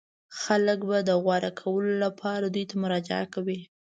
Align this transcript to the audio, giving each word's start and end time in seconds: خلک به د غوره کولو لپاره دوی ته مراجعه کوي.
خلک 0.41 0.79
به 0.89 0.97
د 1.09 1.09
غوره 1.23 1.51
کولو 1.59 1.93
لپاره 2.05 2.45
دوی 2.53 2.65
ته 2.69 2.75
مراجعه 2.83 3.25
کوي. 3.33 3.59